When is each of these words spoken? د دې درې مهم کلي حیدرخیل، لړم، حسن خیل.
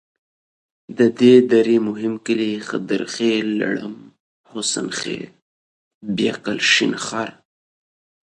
د 0.97 0.99
دې 1.19 1.35
درې 1.53 1.77
مهم 1.87 2.13
کلي 2.25 2.51
حیدرخیل، 2.67 3.47
لړم، 3.61 3.95
حسن 4.51 4.87
خیل. 4.99 5.29